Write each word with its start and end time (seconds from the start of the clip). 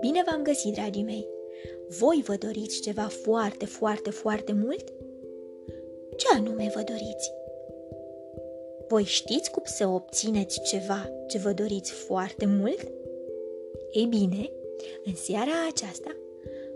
Bine 0.00 0.22
v-am 0.26 0.42
găsit, 0.42 0.74
dragii 0.74 1.02
mei! 1.02 1.28
Voi 1.88 2.22
vă 2.26 2.36
doriți 2.36 2.80
ceva 2.80 3.02
foarte, 3.02 3.64
foarte, 3.64 4.10
foarte 4.10 4.52
mult? 4.52 4.84
Ce 6.16 6.26
anume 6.34 6.72
vă 6.74 6.82
doriți? 6.86 7.32
Voi 8.88 9.04
știți 9.04 9.50
cum 9.50 9.62
să 9.66 9.86
obțineți 9.86 10.62
ceva 10.62 11.10
ce 11.26 11.38
vă 11.38 11.52
doriți 11.52 11.92
foarte 11.92 12.46
mult? 12.46 12.92
Ei 13.90 14.06
bine, 14.06 14.50
în 15.04 15.14
seara 15.14 15.66
aceasta 15.68 16.16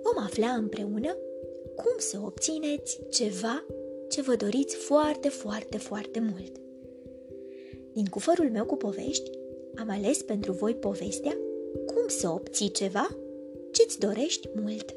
vom 0.03 0.25
afla 0.25 0.49
împreună 0.49 1.17
cum 1.75 1.95
să 1.99 2.21
obțineți 2.25 3.01
ceva 3.11 3.67
ce 4.09 4.23
vă 4.23 4.35
doriți 4.35 4.77
foarte, 4.77 5.29
foarte, 5.29 5.79
foarte 5.79 6.21
mult. 6.21 6.68
Din 7.99 8.07
cufărul 8.07 8.51
meu 8.51 8.65
cu 8.65 8.77
povești, 8.77 9.31
am 9.75 9.91
ales 9.91 10.22
pentru 10.22 10.53
voi 10.53 10.75
povestea 10.75 11.36
Cum 11.86 12.09
să 12.09 12.29
obții 12.29 12.71
ceva 12.71 13.09
ce-ți 13.72 13.99
dorești 13.99 14.49
mult. 14.55 14.95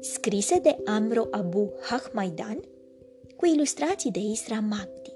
Scrise 0.00 0.58
de 0.58 0.76
Amro 0.84 1.26
Abu 1.30 1.72
Hahmaidan 1.80 2.60
cu 3.36 3.46
ilustrații 3.46 4.10
de 4.10 4.18
Isra 4.18 4.60
Magdi. 4.68 5.14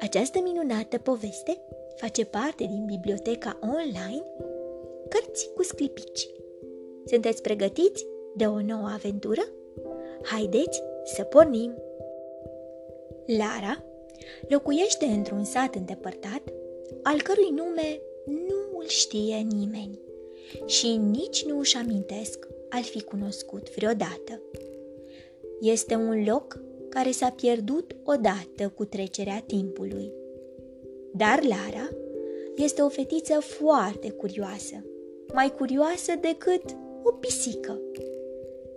Această 0.00 0.40
minunată 0.42 0.98
poveste 0.98 1.60
face 1.96 2.24
parte 2.24 2.64
din 2.64 2.84
biblioteca 2.84 3.58
online 3.62 4.24
Cărți 5.08 5.50
cu 5.54 5.62
sclipici. 5.62 6.28
Sunteți 7.04 7.42
pregătiți 7.42 8.06
de 8.36 8.44
o 8.44 8.60
nouă 8.60 8.88
aventură? 8.92 9.42
Haideți 10.22 10.82
să 11.04 11.22
pornim! 11.22 11.74
Lara 13.26 13.84
locuiește 14.48 15.04
într-un 15.04 15.44
sat 15.44 15.74
îndepărtat, 15.74 16.52
al 17.02 17.22
cărui 17.22 17.50
nume 17.50 18.00
nu 18.26 18.78
îl 18.78 18.86
știe 18.86 19.36
nimeni 19.36 19.98
și 20.66 20.96
nici 20.96 21.44
nu 21.44 21.58
își 21.58 21.76
amintesc 21.76 22.48
al 22.68 22.82
fi 22.82 23.02
cunoscut 23.02 23.74
vreodată. 23.74 24.42
Este 25.60 25.94
un 25.94 26.24
loc 26.24 26.60
care 26.88 27.10
s-a 27.10 27.30
pierdut 27.30 27.96
odată 28.04 28.72
cu 28.74 28.84
trecerea 28.84 29.42
timpului. 29.46 30.12
Dar 31.12 31.42
Lara 31.42 31.88
este 32.56 32.82
o 32.82 32.88
fetiță 32.88 33.40
foarte 33.40 34.10
curioasă, 34.10 34.84
mai 35.32 35.52
curioasă 35.52 36.12
decât 36.20 36.62
o 37.02 37.12
pisică. 37.12 37.80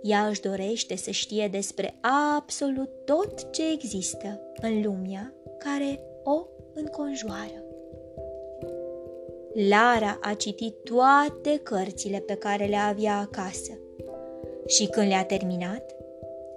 Ea 0.02 0.26
își 0.26 0.40
dorește 0.40 0.96
să 0.96 1.10
știe 1.10 1.48
despre 1.48 1.98
absolut 2.34 2.90
tot 3.04 3.50
ce 3.50 3.72
există 3.72 4.40
în 4.62 4.82
lumea 4.82 5.34
care 5.58 6.00
o 6.24 6.46
înconjoară. 6.74 7.64
Lara 9.68 10.18
a 10.22 10.34
citit 10.34 10.74
toate 10.82 11.60
cărțile 11.62 12.18
pe 12.18 12.34
care 12.34 12.66
le 12.66 12.76
avea 12.76 13.16
acasă 13.18 13.72
și 14.66 14.86
când 14.86 15.06
le-a 15.06 15.24
terminat, 15.24 15.96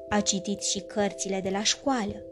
a 0.10 0.20
citit 0.20 0.62
și 0.62 0.80
cărțile 0.80 1.40
de 1.44 1.50
la 1.50 1.64
școală, 1.64 2.26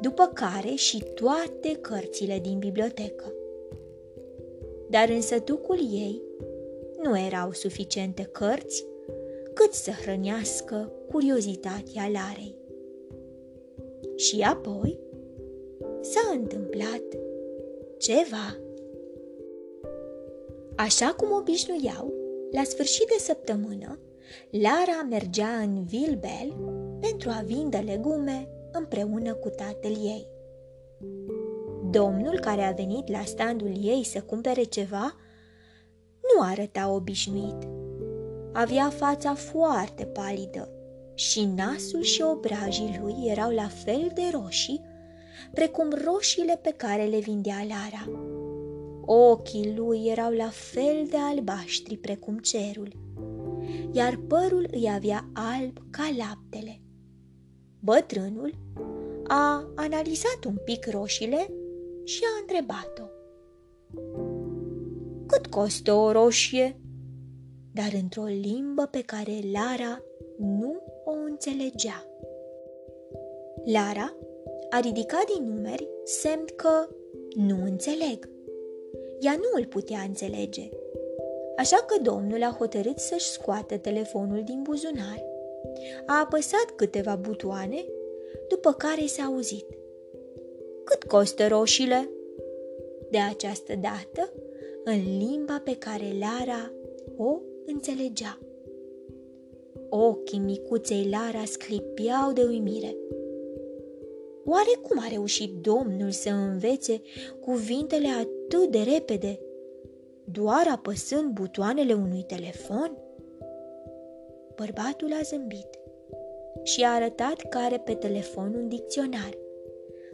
după 0.00 0.30
care 0.34 0.74
și 0.74 1.04
toate 1.14 1.78
cărțile 1.80 2.38
din 2.38 2.58
bibliotecă. 2.58 3.32
Dar 4.88 5.08
în 5.08 5.20
sătucul 5.20 5.78
ei 5.92 6.22
nu 7.02 7.18
erau 7.18 7.52
suficiente 7.52 8.22
cărți 8.22 8.86
cât 9.54 9.72
să 9.72 9.90
hrănească 9.90 10.92
curiozitatea 11.10 12.08
Larei. 12.12 12.54
Și 14.16 14.40
apoi 14.40 14.98
s-a 16.00 16.30
întâmplat 16.32 17.02
ceva. 17.98 18.58
Așa 20.76 21.14
cum 21.16 21.28
obișnuiau, 21.32 22.12
la 22.50 22.62
sfârșit 22.62 23.06
de 23.06 23.16
săptămână, 23.18 23.98
Lara 24.50 25.06
mergea 25.08 25.48
în 25.48 25.84
Vilbel 25.84 26.56
pentru 27.00 27.30
a 27.30 27.42
vinde 27.44 27.76
legume 27.76 28.48
împreună 28.72 29.34
cu 29.34 29.48
tatăl 29.48 29.90
ei. 29.90 30.26
Domnul 31.90 32.38
care 32.40 32.62
a 32.62 32.72
venit 32.72 33.08
la 33.08 33.22
standul 33.24 33.72
ei 33.80 34.04
să 34.04 34.20
cumpere 34.20 34.62
ceva 34.62 35.16
nu 36.20 36.42
arăta 36.42 36.90
obișnuit. 36.90 37.68
Avea 38.52 38.88
fața 38.88 39.34
foarte 39.34 40.04
palidă 40.04 40.68
și 41.14 41.44
nasul 41.44 42.02
și 42.02 42.22
obrajii 42.22 42.98
lui 43.02 43.14
erau 43.26 43.50
la 43.50 43.68
fel 43.84 44.10
de 44.14 44.22
roșii 44.32 44.89
precum 45.52 45.88
roșiile 46.04 46.58
pe 46.62 46.74
care 46.76 47.04
le 47.04 47.18
vindea 47.18 47.64
Lara. 47.68 48.10
Ochii 49.04 49.74
lui 49.76 50.06
erau 50.06 50.30
la 50.32 50.48
fel 50.48 51.06
de 51.10 51.16
albaștri 51.16 51.96
precum 51.96 52.38
cerul, 52.38 52.92
iar 53.92 54.20
părul 54.28 54.68
îi 54.70 54.90
avea 54.94 55.30
alb 55.32 55.78
ca 55.90 56.14
laptele. 56.18 56.80
Bătrânul 57.80 58.54
a 59.26 59.72
analizat 59.74 60.44
un 60.46 60.56
pic 60.64 60.86
roșiile 60.90 61.52
și 62.04 62.20
a 62.24 62.40
întrebat-o. 62.40 63.04
Cât 65.26 65.46
costă 65.46 65.92
o 65.92 66.12
roșie? 66.12 66.80
Dar 67.72 67.92
într-o 68.02 68.24
limbă 68.24 68.86
pe 68.90 69.02
care 69.02 69.32
Lara 69.52 70.02
nu 70.38 70.82
o 71.04 71.10
înțelegea. 71.10 72.04
Lara 73.64 74.14
a 74.70 74.80
ridicat 74.80 75.24
din 75.34 75.54
numeri 75.54 75.88
semn 76.04 76.44
că 76.56 76.88
nu 77.34 77.56
înțeleg. 77.64 78.28
Ea 79.20 79.32
nu 79.32 79.60
îl 79.60 79.66
putea 79.66 80.00
înțelege. 80.06 80.68
Așa 81.56 81.76
că 81.76 82.02
domnul 82.02 82.42
a 82.42 82.56
hotărât 82.58 82.98
să-și 82.98 83.30
scoată 83.30 83.76
telefonul 83.76 84.42
din 84.44 84.62
buzunar. 84.62 85.24
A 86.06 86.20
apăsat 86.20 86.70
câteva 86.76 87.16
butoane, 87.16 87.84
după 88.48 88.72
care 88.72 89.06
s-a 89.06 89.22
auzit. 89.22 89.66
Cât 90.84 91.04
costă 91.04 91.46
roșiile? 91.46 92.10
De 93.10 93.18
această 93.18 93.72
dată, 93.74 94.32
în 94.84 95.18
limba 95.18 95.60
pe 95.64 95.76
care 95.76 96.16
Lara 96.18 96.72
o 97.16 97.38
înțelegea. 97.66 98.38
Ochii 99.88 100.38
micuței 100.38 101.08
Lara 101.10 101.44
sclipiau 101.44 102.32
de 102.32 102.42
uimire. 102.42 102.96
Oare 104.44 104.78
cum 104.82 104.98
a 104.98 105.08
reușit 105.08 105.52
Domnul 105.54 106.10
să 106.10 106.30
învețe 106.30 107.00
cuvintele 107.40 108.08
atât 108.08 108.70
de 108.70 108.78
repede, 108.78 109.40
doar 110.24 110.66
apăsând 110.72 111.32
butoanele 111.32 111.92
unui 111.92 112.22
telefon? 112.22 112.98
Bărbatul 114.56 115.12
a 115.12 115.22
zâmbit 115.22 115.78
și 116.62 116.82
a 116.82 116.94
arătat 116.94 117.40
că 117.48 117.58
are 117.58 117.78
pe 117.78 117.94
telefon 117.94 118.54
un 118.54 118.68
dicționar, 118.68 119.38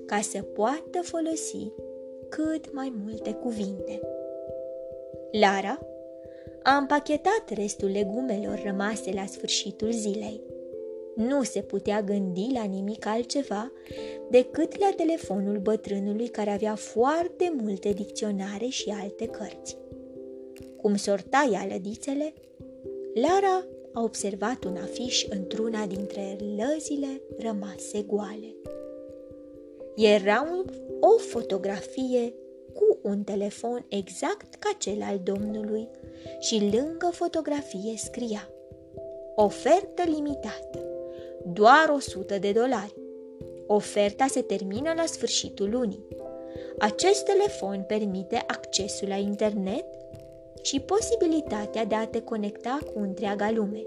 ca 0.06 0.20
să 0.20 0.42
poată 0.42 1.00
folosi 1.02 1.72
cât 2.28 2.74
mai 2.74 2.92
multe 3.04 3.32
cuvinte. 3.32 4.00
Lara 5.40 5.78
a 6.62 6.76
împachetat 6.76 7.44
restul 7.54 7.88
legumelor 7.88 8.62
rămase 8.64 9.12
la 9.14 9.26
sfârșitul 9.26 9.90
zilei. 9.90 10.40
Nu 11.16 11.42
se 11.42 11.60
putea 11.60 12.02
gândi 12.02 12.50
la 12.52 12.62
nimic 12.62 13.06
altceva 13.06 13.72
decât 14.30 14.78
la 14.78 14.92
telefonul 14.96 15.58
bătrânului 15.58 16.28
care 16.28 16.50
avea 16.50 16.74
foarte 16.74 17.52
multe 17.62 17.92
dicționare 17.92 18.66
și 18.66 18.94
alte 19.00 19.26
cărți. 19.26 19.76
Cum 20.76 20.96
sorta 20.96 21.48
ea 21.52 21.66
lădițele, 21.70 22.34
Lara 23.14 23.64
a 23.92 24.02
observat 24.02 24.64
un 24.64 24.76
afiș 24.76 25.26
într-una 25.28 25.86
dintre 25.86 26.36
lăzile 26.56 27.20
rămase 27.38 28.02
goale. 28.06 28.54
Era 29.96 30.48
un, 30.52 30.64
o 31.00 31.18
fotografie 31.18 32.34
cu 32.74 32.98
un 33.02 33.22
telefon 33.22 33.86
exact 33.88 34.54
ca 34.54 34.70
cel 34.78 35.02
al 35.02 35.20
domnului 35.24 35.88
și 36.38 36.70
lângă 36.72 37.10
fotografie 37.12 37.96
scria 37.96 38.50
Ofertă 39.34 40.02
limitată, 40.04 40.95
doar 41.52 41.92
100 41.94 42.38
de 42.38 42.52
dolari. 42.52 42.94
Oferta 43.66 44.26
se 44.26 44.42
termină 44.42 44.92
la 44.96 45.04
sfârșitul 45.06 45.70
lunii. 45.70 46.06
Acest 46.78 47.24
telefon 47.24 47.84
permite 47.86 48.44
accesul 48.46 49.08
la 49.08 49.16
internet 49.16 49.84
și 50.62 50.80
posibilitatea 50.80 51.84
de 51.84 51.94
a 51.94 52.06
te 52.06 52.20
conecta 52.20 52.78
cu 52.92 52.98
întreaga 52.98 53.50
lume. 53.50 53.86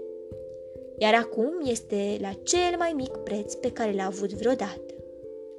Iar 0.98 1.14
acum 1.14 1.52
este 1.64 2.16
la 2.20 2.32
cel 2.42 2.76
mai 2.78 2.92
mic 2.96 3.16
preț 3.16 3.54
pe 3.54 3.72
care 3.72 3.92
l-a 3.92 4.04
avut 4.04 4.32
vreodată. 4.32 4.94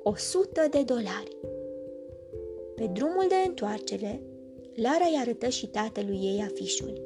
100 0.04 0.68
de 0.72 0.84
dolari. 0.84 1.38
Pe 2.76 2.90
drumul 2.94 3.26
de 3.28 3.36
întoarcere, 3.48 4.22
Lara 4.76 5.06
i 5.14 5.20
arătă 5.20 5.48
și 5.48 5.68
tatălui 5.68 6.20
ei 6.24 6.48
afișul. 6.52 7.02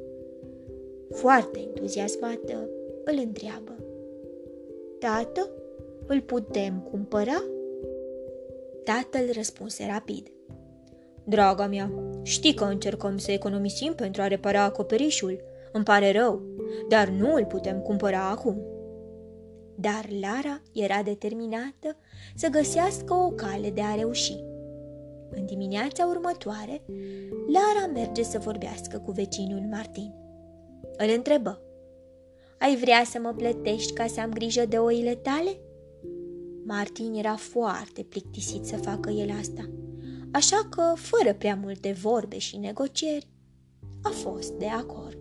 Foarte 1.10 1.58
entuziasmată, 1.58 2.68
îl 3.04 3.18
întreabă. 3.24 3.75
Tată, 5.06 5.50
îl 6.06 6.20
putem 6.20 6.80
cumpăra? 6.90 7.42
Tatăl 8.84 9.32
răspunse 9.32 9.86
rapid. 9.90 10.32
Draga 11.24 11.66
mea, 11.66 11.92
știi 12.22 12.54
că 12.54 12.64
încercăm 12.64 13.18
să 13.18 13.30
economisim 13.32 13.92
pentru 13.94 14.22
a 14.22 14.26
repara 14.26 14.62
acoperișul. 14.62 15.40
Îmi 15.72 15.84
pare 15.84 16.12
rău, 16.12 16.42
dar 16.88 17.08
nu 17.08 17.34
îl 17.34 17.44
putem 17.44 17.80
cumpăra 17.80 18.30
acum. 18.30 18.62
Dar 19.74 20.08
Lara 20.20 20.62
era 20.72 21.02
determinată 21.02 21.96
să 22.34 22.48
găsească 22.48 23.14
o 23.14 23.30
cale 23.30 23.70
de 23.70 23.82
a 23.82 23.94
reuși. 23.94 24.36
În 25.30 25.46
dimineața 25.46 26.06
următoare, 26.06 26.82
Lara 27.52 27.92
merge 27.92 28.22
să 28.22 28.38
vorbească 28.38 28.98
cu 28.98 29.10
vecinul 29.10 29.66
Martin. 29.70 30.14
Îl 30.96 31.12
întrebă. 31.16 31.60
Ai 32.58 32.76
vrea 32.76 33.04
să 33.04 33.18
mă 33.18 33.32
plătești 33.36 33.92
ca 33.92 34.06
să 34.06 34.20
am 34.20 34.30
grijă 34.30 34.66
de 34.66 34.78
oile 34.78 35.14
tale? 35.14 35.60
Martin 36.64 37.14
era 37.14 37.36
foarte 37.36 38.02
plictisit 38.02 38.64
să 38.64 38.76
facă 38.76 39.10
el 39.10 39.30
asta, 39.40 39.70
așa 40.32 40.68
că, 40.70 40.92
fără 40.94 41.34
prea 41.34 41.58
multe 41.62 41.92
vorbe 41.92 42.38
și 42.38 42.56
negocieri, 42.56 43.28
a 44.02 44.08
fost 44.08 44.52
de 44.52 44.66
acord. 44.66 45.18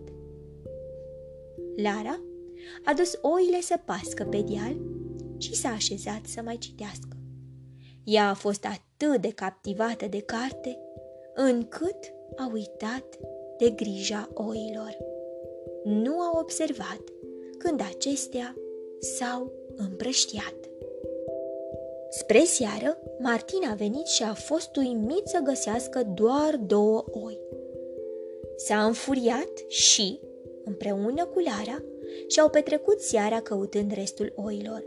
Lara 1.76 2.20
a 2.86 2.94
dus 2.94 3.20
oile 3.22 3.62
să 3.62 3.80
pască 3.86 4.24
pe 4.24 4.42
deal 4.42 4.76
și 5.38 5.56
s-a 5.56 5.70
așezat 5.70 6.26
să 6.26 6.42
mai 6.42 6.58
citească. 6.58 7.18
Ea 8.04 8.30
a 8.30 8.34
fost 8.34 8.66
atât 8.66 9.22
de 9.22 9.32
captivată 9.32 10.08
de 10.08 10.20
carte, 10.20 10.80
încât 11.36 12.14
a 12.36 12.50
uitat 12.54 13.20
de 13.58 13.70
grija 13.70 14.30
oilor. 14.34 14.98
Nu 15.84 16.20
a 16.22 16.40
observat 16.40 17.02
când 17.66 17.82
acestea 17.96 18.56
s-au 19.00 19.52
împrăștiat. 19.76 20.56
Spre 22.10 22.44
seară, 22.44 22.98
Martin 23.20 23.68
a 23.72 23.74
venit 23.74 24.06
și 24.06 24.24
a 24.24 24.34
fost 24.34 24.76
uimit 24.76 25.28
să 25.28 25.40
găsească 25.44 26.04
doar 26.14 26.60
două 26.66 27.06
oi. 27.12 27.40
S-a 28.56 28.86
înfuriat 28.86 29.52
și, 29.68 30.20
împreună 30.64 31.26
cu 31.26 31.40
Lara, 31.40 31.84
și-au 32.28 32.50
petrecut 32.50 33.00
seara 33.00 33.42
căutând 33.42 33.92
restul 33.92 34.34
oilor. 34.36 34.84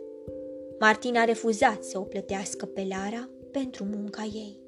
Martin 0.78 1.16
a 1.16 1.25
refuzat 1.25 1.84
să 1.84 1.98
o 1.98 2.02
plătească 2.02 2.66
pe 2.66 2.86
Lara 2.88 3.28
pentru 3.50 3.84
munca 3.84 4.28
ei. 4.34 4.60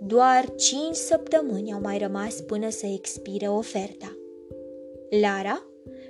Doar 0.00 0.54
cinci 0.54 0.94
săptămâni 0.94 1.72
au 1.72 1.80
mai 1.80 1.98
rămas 1.98 2.40
până 2.40 2.70
să 2.70 2.86
expire 2.86 3.46
oferta. 3.46 4.16
Lara 5.20 5.66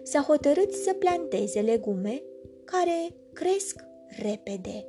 s-a 0.07 0.21
hotărât 0.21 0.73
să 0.73 0.93
planteze 0.93 1.61
legume 1.61 2.23
care 2.65 3.15
cresc 3.33 3.85
repede. 4.23 4.87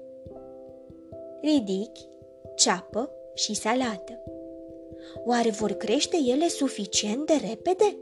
Ridichi, 1.42 2.08
ceapă 2.56 3.12
și 3.34 3.56
salată. 3.56 4.24
Oare 5.26 5.50
vor 5.50 5.72
crește 5.72 6.18
ele 6.26 6.48
suficient 6.48 7.26
de 7.26 7.34
repede? 7.50 7.98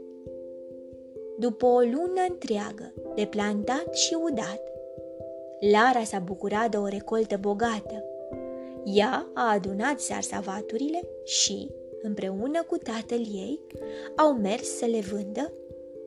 După 1.38 1.66
o 1.66 1.78
lună 1.78 2.24
întreagă 2.28 2.92
de 3.14 3.26
plantat 3.26 3.94
și 3.94 4.16
udat, 4.22 4.60
Lara 5.72 6.04
s-a 6.04 6.18
bucurat 6.18 6.70
de 6.70 6.76
o 6.76 6.86
recoltă 6.86 7.36
bogată. 7.40 8.04
Ea 8.84 9.30
a 9.34 9.52
adunat 9.52 10.00
sarsavaturile 10.00 11.08
și, 11.24 11.70
împreună 12.02 12.62
cu 12.62 12.76
tatăl 12.76 13.18
ei, 13.18 13.60
au 14.16 14.32
mers 14.32 14.76
să 14.76 14.84
le 14.84 15.00
vândă 15.00 15.52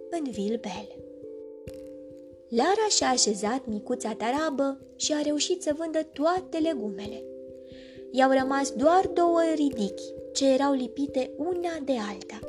în 0.10 0.32
Vilbel. 0.32 0.99
Lara 2.50 2.88
și-a 2.90 3.08
așezat 3.08 3.66
micuța 3.66 4.14
tarabă 4.14 4.80
și 4.96 5.14
a 5.14 5.22
reușit 5.22 5.62
să 5.62 5.74
vândă 5.78 6.00
toate 6.04 6.58
legumele. 6.58 7.24
I-au 8.12 8.32
rămas 8.32 8.72
doar 8.72 9.08
două 9.08 9.40
ridichi, 9.56 10.14
ce 10.34 10.54
erau 10.54 10.74
lipite 10.74 11.32
una 11.38 11.78
de 11.86 11.94
alta. 12.10 12.40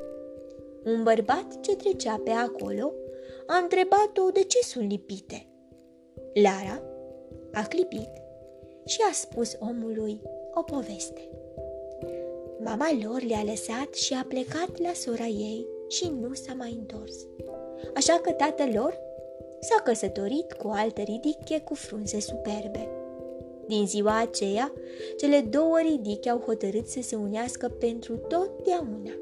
Un 0.85 1.03
bărbat 1.03 1.61
ce 1.61 1.77
trecea 1.77 2.21
pe 2.25 2.31
acolo 2.31 2.93
a 3.47 3.57
întrebat-o 3.57 4.31
de 4.33 4.43
ce 4.43 4.59
sunt 4.63 4.91
lipite. 4.91 5.47
Lara 6.35 6.83
a 7.53 7.63
clipit 7.63 8.11
și 8.87 9.01
a 9.11 9.13
spus 9.13 9.57
omului 9.59 10.21
o 10.55 10.63
poveste. 10.63 11.29
Mama 12.65 12.89
lor 13.03 13.23
le-a 13.23 13.43
lăsat 13.45 13.95
și 13.95 14.15
a 14.15 14.25
plecat 14.29 14.79
la 14.79 14.93
sora 14.93 15.27
ei 15.27 15.67
și 15.89 16.13
nu 16.21 16.35
s-a 16.35 16.53
mai 16.53 16.77
întors. 16.79 17.27
Așa 17.95 18.21
că 18.23 18.31
tatăl 18.31 18.71
lor 18.75 19.09
s-a 19.61 19.83
căsătorit 19.85 20.53
cu 20.53 20.67
o 20.67 20.73
altă 20.73 21.01
ridiche 21.01 21.61
cu 21.61 21.75
frunze 21.75 22.21
superbe. 22.21 22.89
Din 23.67 23.87
ziua 23.87 24.21
aceea, 24.21 24.73
cele 25.17 25.41
două 25.41 25.79
ridiche 25.91 26.31
au 26.31 26.39
hotărât 26.39 26.87
să 26.87 27.03
se 27.03 27.17
unească 27.17 27.69
pentru 27.69 28.17
totdeauna, 28.17 29.13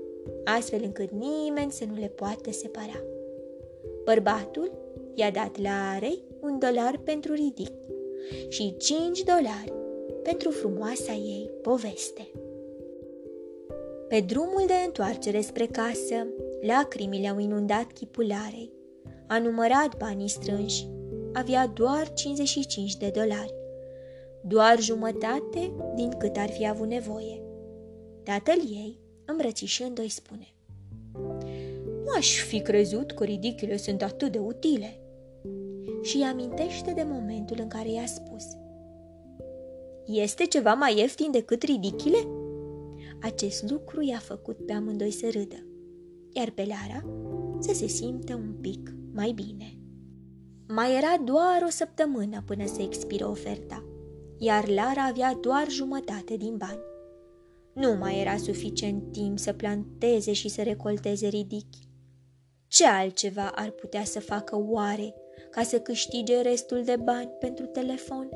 astfel 0.45 0.81
încât 0.85 1.11
nimeni 1.11 1.73
să 1.73 1.85
nu 1.85 1.95
le 2.01 2.07
poată 2.07 2.53
separa. 2.53 3.03
Bărbatul 4.05 4.73
i-a 5.15 5.31
dat 5.31 5.61
la 5.61 5.91
Arei 5.95 6.23
un 6.41 6.59
dolar 6.59 7.01
pentru 7.05 7.33
ridic 7.35 7.71
și 8.49 8.77
cinci 8.77 9.23
dolari 9.23 9.73
pentru 10.23 10.51
frumoasa 10.51 11.13
ei 11.13 11.51
poveste. 11.63 12.29
Pe 14.09 14.21
drumul 14.21 14.65
de 14.67 14.73
întoarcere 14.87 15.41
spre 15.41 15.67
casă, 15.67 16.27
lacrimile 16.61 17.29
au 17.29 17.39
inundat 17.39 17.93
chipul 17.93 18.33
Arei 18.47 18.78
a 19.29 19.39
numărat 19.39 19.97
banii 19.97 20.29
strânși, 20.29 20.89
avea 21.33 21.67
doar 21.67 22.13
55 22.13 22.97
de 22.97 23.11
dolari, 23.15 23.55
doar 24.43 24.81
jumătate 24.81 25.73
din 25.95 26.11
cât 26.19 26.37
ar 26.37 26.49
fi 26.49 26.69
avut 26.69 26.89
nevoie. 26.89 27.43
Tatăl 28.23 28.59
ei, 28.71 29.01
îmbrățișând-o, 29.25 30.03
îi 30.03 30.09
spune 30.09 30.55
Nu 32.05 32.13
aș 32.17 32.43
fi 32.43 32.61
crezut 32.61 33.13
că 33.13 33.25
ridichile 33.25 33.77
sunt 33.77 34.03
atât 34.03 34.33
de 34.33 34.39
utile. 34.39 35.01
Și 36.03 36.17
îi 36.17 36.23
amintește 36.23 36.93
de 36.93 37.07
momentul 37.07 37.57
în 37.61 37.69
care 37.69 37.91
i-a 37.91 38.07
spus 38.07 38.45
Este 40.07 40.45
ceva 40.45 40.75
mai 40.75 40.99
ieftin 40.99 41.31
decât 41.31 41.63
ridichile? 41.63 42.19
Acest 43.21 43.71
lucru 43.71 44.03
i-a 44.03 44.19
făcut 44.19 44.67
pe 44.67 44.73
amândoi 44.73 45.11
să 45.11 45.29
râdă, 45.33 45.67
iar 46.33 46.51
pe 46.51 46.65
Lara 46.69 47.05
să 47.59 47.75
se 47.75 47.87
simtă 47.87 48.35
un 48.35 48.55
pic 48.61 48.98
mai 49.19 49.33
bine. 49.33 49.79
Mai 50.69 50.97
era 50.97 51.23
doar 51.25 51.63
o 51.67 51.71
săptămână 51.71 52.43
până 52.47 52.67
să 52.67 52.83
expiră 52.83 53.27
oferta, 53.27 53.85
iar 54.39 54.69
Lara 54.69 55.05
avea 55.09 55.39
doar 55.41 55.67
jumătate 55.69 56.37
din 56.37 56.57
bani. 56.57 56.81
Nu 57.73 57.97
mai 57.97 58.21
era 58.21 58.37
suficient 58.37 59.13
timp 59.13 59.39
să 59.39 59.53
planteze 59.53 60.33
și 60.33 60.49
să 60.49 60.63
recolteze 60.63 61.27
ridichi. 61.27 61.89
Ce 62.67 62.87
altceva 62.87 63.53
ar 63.55 63.71
putea 63.71 64.05
să 64.05 64.21
facă 64.21 64.65
oare 64.69 65.15
ca 65.51 65.63
să 65.63 65.81
câștige 65.81 66.41
restul 66.41 66.83
de 66.85 66.97
bani 66.97 67.31
pentru 67.39 67.67
telefon? 67.67 68.29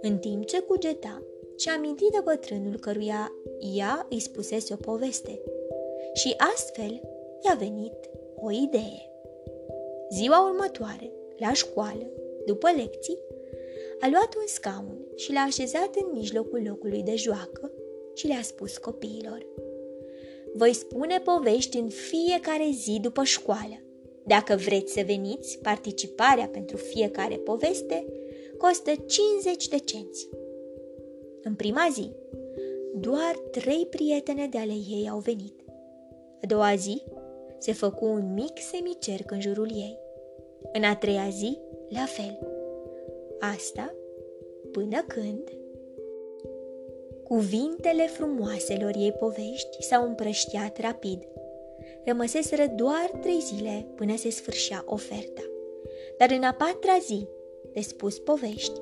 În 0.00 0.18
timp 0.18 0.44
ce 0.44 0.60
cugeta, 0.60 1.22
și 1.58 1.68
amintit 1.68 2.10
de 2.10 2.20
bătrânul 2.24 2.78
căruia 2.78 3.32
ea 3.76 4.06
îi 4.10 4.20
spusese 4.20 4.72
o 4.72 4.76
poveste. 4.76 5.40
Și 6.14 6.34
astfel 6.54 7.00
i-a 7.46 7.54
venit 7.58 8.10
o 8.36 8.50
idee. 8.50 9.13
Ziua 10.12 10.50
următoare, 10.50 11.12
la 11.36 11.52
școală, 11.52 12.10
după 12.46 12.68
lecții, 12.76 13.18
a 14.00 14.08
luat 14.10 14.34
un 14.36 14.46
scaun 14.46 14.98
și 15.14 15.32
l-a 15.32 15.40
așezat 15.40 15.90
în 15.94 16.18
mijlocul 16.18 16.62
locului 16.66 17.02
de 17.02 17.14
joacă 17.14 17.72
și 18.14 18.26
le-a 18.26 18.42
spus 18.42 18.78
copiilor. 18.78 19.46
Voi 20.54 20.72
spune 20.72 21.18
povești 21.18 21.76
în 21.76 21.88
fiecare 21.88 22.70
zi 22.72 22.98
după 23.02 23.22
școală. 23.24 23.80
Dacă 24.26 24.56
vreți 24.56 24.92
să 24.92 25.02
veniți, 25.06 25.58
participarea 25.58 26.48
pentru 26.48 26.76
fiecare 26.76 27.36
poveste 27.36 28.04
costă 28.58 28.90
50 29.06 29.68
de 29.68 29.78
cenți. 29.78 30.28
În 31.42 31.54
prima 31.54 31.88
zi, 31.92 32.10
doar 32.94 33.36
trei 33.50 33.86
prietene 33.90 34.46
de 34.50 34.58
ale 34.58 34.72
ei 34.72 35.08
au 35.10 35.18
venit. 35.18 35.54
A 36.42 36.46
doua 36.46 36.74
zi, 36.74 37.02
se 37.64 37.72
făcu 37.72 38.04
un 38.04 38.32
mic 38.34 38.58
semicerc 38.58 39.30
în 39.30 39.40
jurul 39.40 39.70
ei. 39.70 39.98
În 40.72 40.84
a 40.84 40.96
treia 40.96 41.28
zi, 41.30 41.58
la 41.88 42.04
fel. 42.04 42.38
Asta 43.38 43.94
până 44.72 45.04
când 45.06 45.52
cuvintele 47.24 48.06
frumoaselor 48.06 48.94
ei 48.96 49.12
povești 49.12 49.82
s-au 49.82 50.06
împrăștiat 50.06 50.80
rapid. 50.80 51.22
Rămăseseră 52.04 52.66
doar 52.66 53.10
trei 53.20 53.40
zile 53.40 53.86
până 53.94 54.16
se 54.16 54.30
sfârșea 54.30 54.84
oferta. 54.86 55.42
Dar 56.18 56.30
în 56.30 56.42
a 56.42 56.52
patra 56.52 56.98
zi, 57.02 57.28
de 57.72 57.80
spus 57.80 58.18
povești, 58.18 58.80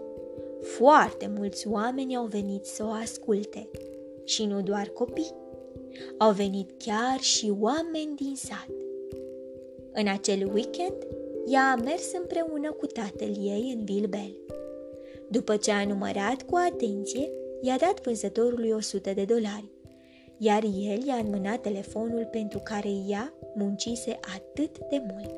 foarte 0.61 1.31
mulți 1.37 1.69
oameni 1.69 2.17
au 2.17 2.25
venit 2.25 2.65
să 2.65 2.85
o 2.85 2.91
asculte. 3.03 3.69
Și 4.25 4.45
nu 4.45 4.63
doar 4.63 4.87
copii. 4.87 5.42
Au 6.19 6.33
venit 6.33 6.71
chiar 6.79 7.21
și 7.21 7.53
oameni 7.61 8.17
din 8.17 8.35
sat. 8.35 8.69
În 9.93 10.09
acel 10.09 10.51
weekend, 10.55 11.07
ea 11.47 11.75
a 11.77 11.83
mers 11.85 12.13
împreună 12.21 12.73
cu 12.73 12.87
tatăl 12.87 13.37
ei 13.41 13.75
în 13.77 13.85
Bilbel. 13.85 14.37
După 15.29 15.57
ce 15.57 15.71
a 15.71 15.87
numărat 15.87 16.43
cu 16.43 16.57
atenție, 16.73 17.31
i-a 17.61 17.77
dat 17.77 18.01
vânzătorului 18.01 18.71
100 18.71 19.13
de 19.13 19.25
dolari, 19.25 19.71
iar 20.39 20.63
el 20.63 21.07
i-a 21.07 21.15
înmânat 21.15 21.61
telefonul 21.61 22.29
pentru 22.31 22.61
care 22.65 22.91
ea 23.09 23.33
muncise 23.55 24.19
atât 24.37 24.79
de 24.79 25.03
mult. 25.13 25.35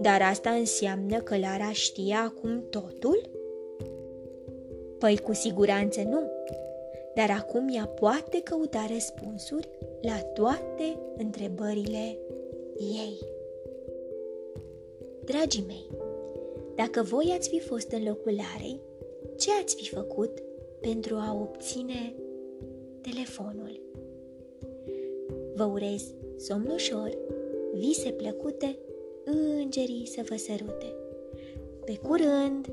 Dar 0.00 0.22
asta 0.22 0.50
înseamnă 0.50 1.18
că 1.18 1.36
Lara 1.36 1.72
știe 1.72 2.14
acum 2.14 2.64
totul? 2.70 3.30
Păi 4.98 5.18
cu 5.18 5.32
siguranță 5.32 6.02
nu, 6.02 6.30
dar 7.14 7.30
acum 7.30 7.68
ea 7.74 7.86
poate 7.86 8.40
căuta 8.40 8.86
răspunsuri 8.92 9.68
la 10.00 10.18
toate 10.22 10.98
întrebările 11.16 12.18
ei. 12.78 13.18
Dragii 15.24 15.64
mei, 15.66 15.86
dacă 16.74 17.02
voi 17.02 17.34
ați 17.36 17.48
fi 17.48 17.60
fost 17.60 17.90
în 17.90 18.04
locul 18.04 18.32
Larei, 18.36 18.80
ce 19.36 19.50
ați 19.62 19.76
fi 19.76 19.88
făcut 19.88 20.42
pentru 20.80 21.14
a 21.14 21.38
obține 21.40 22.14
telefonul? 23.00 23.80
Vă 25.54 25.64
urez 25.64 26.14
somn 26.36 26.70
ușor, 26.74 27.18
vise 27.74 28.10
plăcute, 28.10 28.78
îngerii 29.24 30.06
să 30.06 30.22
vă 30.28 30.36
sărute. 30.36 30.94
Pe 31.84 31.96
curând! 31.96 32.66